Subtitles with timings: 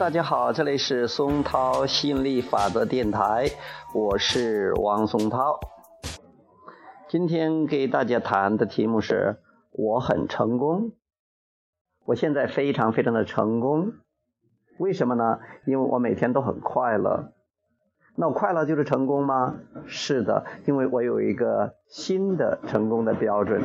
[0.00, 3.50] 大家好，这里是松涛吸引力法则电台，
[3.94, 5.60] 我是王松涛。
[7.06, 9.36] 今天给大家谈的题目是
[9.72, 10.92] 我很成功，
[12.06, 13.92] 我现在非常非常的成功，
[14.78, 15.38] 为什么呢？
[15.66, 17.34] 因为我每天都很快乐。
[18.16, 19.56] 那我快乐就是成功吗？
[19.84, 23.62] 是的，因为我有一个新的成功的标准。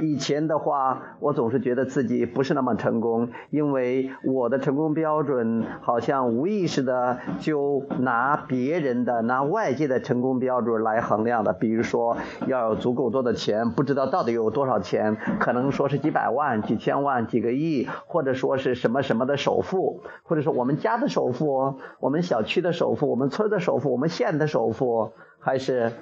[0.00, 11.52] 以前的话，我总是觉得自己不是那么成功，因为我的成功标准好像无意识的就拿别人的、拿外界的成功标准来衡量的。
[11.52, 12.16] 比如说，
[12.46, 25.92] 要有足够多的钱，不知道到底有多少钱，可能说是几百万、几千万、几个亿，或者说是什么什么的首富，或者说我们家的首富、我们小区的首富、我们村的首富、我们县的首富，还是。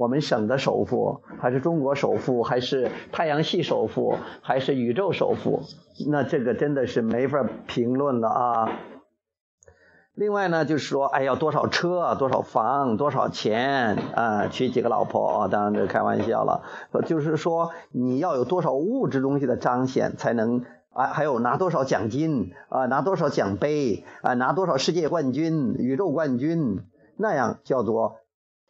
[0.00, 5.60] 我们省的首富，还是中国首富，还是太阳系首富，还是宇宙首富？
[6.08, 8.70] 那这个真的是没法评论了啊！
[10.14, 14.46] 另外呢，就是说，哎，要多少车，多少房，多少钱啊？
[14.46, 15.46] 娶几个老婆？
[15.48, 16.62] 当然这开玩笑了。
[17.04, 20.64] 就是说，你要有多少物质东西的彰显，才能
[20.94, 21.08] 啊？
[21.08, 22.86] 还有拿多少奖金啊？
[22.86, 24.32] 拿多少奖杯啊？
[24.32, 26.78] 拿多少世界冠军、宇宙冠军？
[27.18, 28.19] 那样叫做。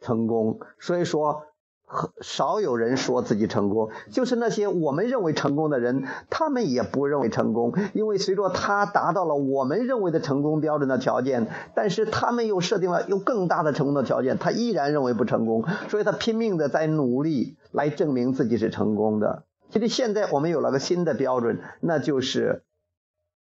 [0.00, 1.42] 成功，所以说
[1.84, 19.42] 很少有人说自己成功，就是那些我们认为成功的人，他们也不认为成功，因为随着他达到了我们认为的成功标准的条件，但是他们又设定了又更大的成功的条件，他依然认为不成功，所以他拼命的在努力来证明自己是成功的。
[19.70, 22.62] 其实现在我们有了个新的标准，那就是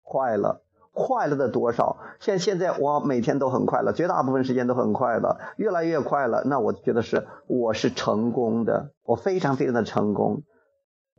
[0.03, 0.61] 快乐。
[0.93, 1.97] 快乐的多少？
[2.19, 6.43] 现现在我每天都很快乐，绝大部分时间都很快乐，越来越快乐。
[6.45, 10.43] 那我觉得是我是成功的，我非常非常的成功。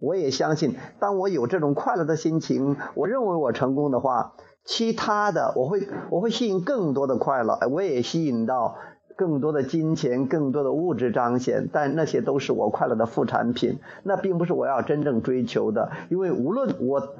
[0.00, 4.34] 我也相信，当我有这种快乐的心情，我认为我成功的话，
[4.64, 8.76] 其他的我会我会吸引更多的快乐，我也吸引到
[9.16, 11.68] 更多的金钱、更多的物质彰显。
[11.72, 17.14] 但那些都是我快乐的副产品，那并不是我要真正追求的，因为无论我。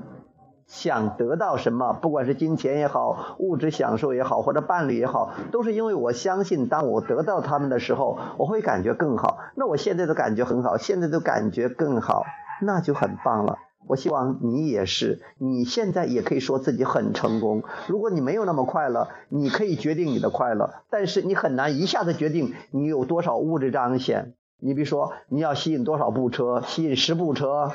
[0.67, 9.39] 想得到什么，不管是金钱也好，物质享受也好，或者伴侣也好，都是因为我相信，当我得到他们的时候，我会感觉更好。
[9.55, 12.25] 那我现在的感觉很好，现在的感觉更好，
[12.63, 13.59] 那就很棒了。
[13.87, 17.65] 我希望你也是，你现在也可以说自己很成功。
[17.87, 24.33] 如果你没有那么快乐，你可以决定你的快乐，但是你很难一下子决定你有多少物质彰显。
[24.59, 27.73] 你比如说，你要吸引多少部车，吸引十部车。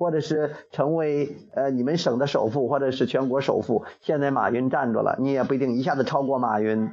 [0.00, 3.84] 或者是成为呃你们省的首富，或者是全国首富。
[4.00, 6.90] 现在马云站住了，你也不一定一下子超过马云，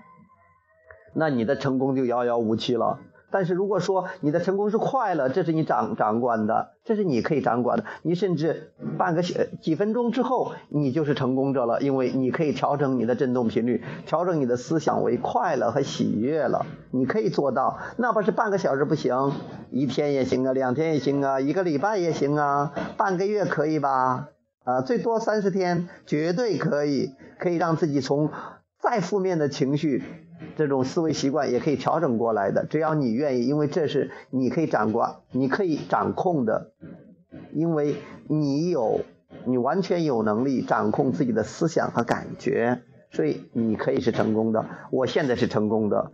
[1.14, 3.00] 那你的成功就遥遥无期了。
[3.30, 7.86] 但是如果说你的成功是快乐，这是你掌掌管的，这是你可以掌管的。
[8.02, 16.66] 你甚至半个小几分钟之后，你就是成功者了，因为你可以调整你的振动频率，调整你的思想为快乐和喜悦了。
[16.92, 19.34] 你可以做到，哪怕是半个小时不行，
[19.72, 24.30] 一天也行啊，两天也行啊，一个礼拜也行啊，半个月可以吧？
[24.64, 28.30] 啊，最多三十天，绝对可以，可以让自己从
[28.80, 30.04] 再负面的情绪。
[30.56, 36.72] 这种思维习惯也可以调整过来的，只要你愿意，因为这是你可以掌管、你可以掌控的，
[37.54, 37.96] 因为
[38.28, 39.02] 你有，
[39.46, 42.82] 你完全有能力掌控自己的思想和感觉，
[43.12, 44.66] 所以你可以是成功的。
[44.92, 46.12] 我现在是成功的，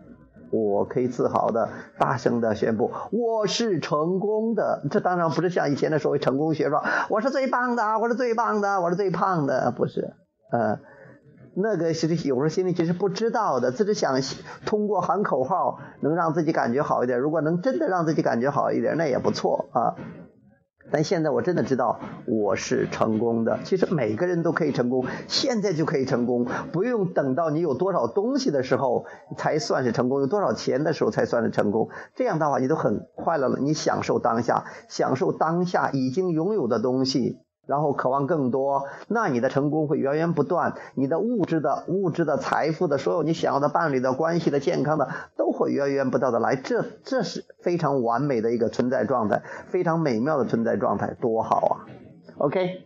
[0.51, 4.83] 我可以自豪的、大声的宣布，我是成功的。
[4.89, 10.13] 这当然不是像以前的所谓成功学说，我是最棒的，我是最棒的，我是最胖的，不是，
[10.51, 10.79] 呃。
[11.55, 14.19] 那个其实有时候心里其实不知道的，自己想
[14.65, 17.19] 通过喊口号能让自己感觉好一点。
[17.19, 19.95] 如果能真的让自己感觉好一点，那也不错啊。
[20.91, 23.59] 但现在我真的知道我是成功的。
[23.63, 29.05] 其实每个人都可以成功，现在就可以成功，不用等到你有多少东西的时候
[29.37, 31.89] 才算是成功，有多少钱的时候才算是成功。
[32.15, 37.42] 这样的话，你都很快乐了，你享受当下，享受当下已经拥有的东西。
[37.65, 45.07] 然后渴望更多，那你的成功会源源不断，你的物质的、物质的、财富的，所有你想要的伴侣的关系的、健康的，
[45.37, 46.55] 都会源源不断的来。
[46.55, 51.73] 这这是非常完美的一个存在状态，非常美妙的存在状态，多好啊
[52.37, 52.81] ！OK，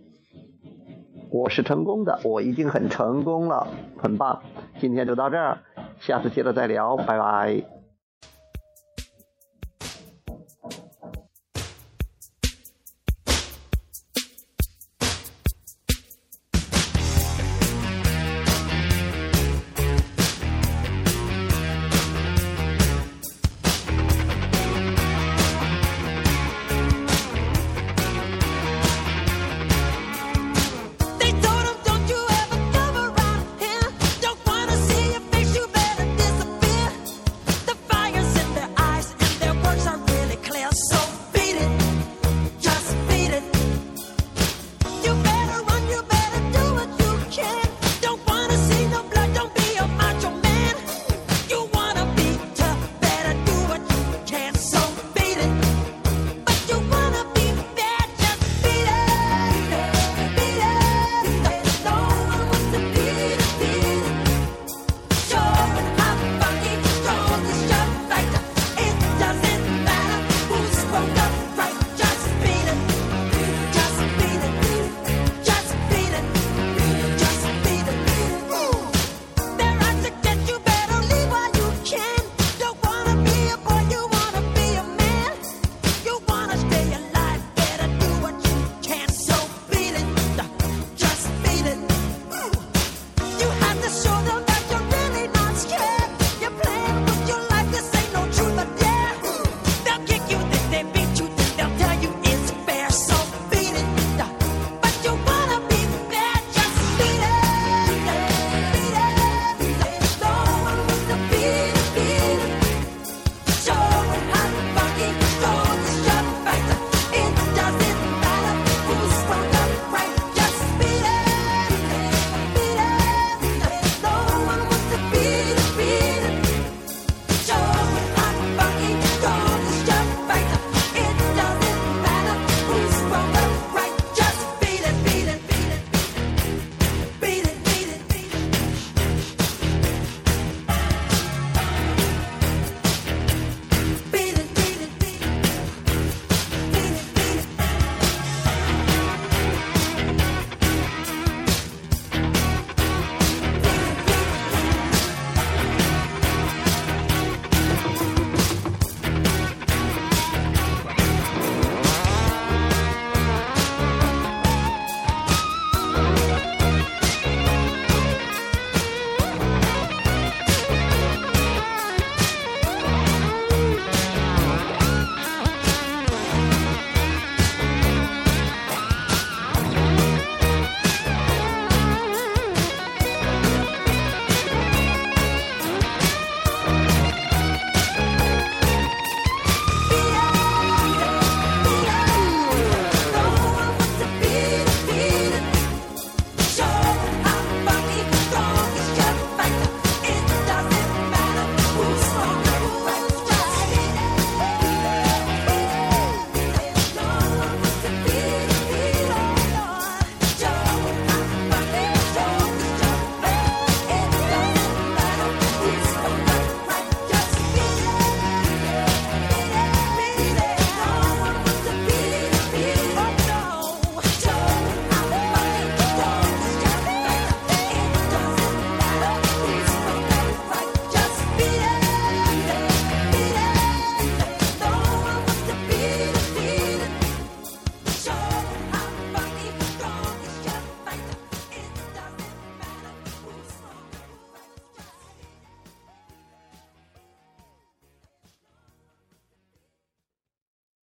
[1.31, 4.41] 我是成功的，我已经很成功了，很棒。
[4.79, 5.57] 今天就到这儿，
[5.99, 7.76] 下次接着再聊，拜拜。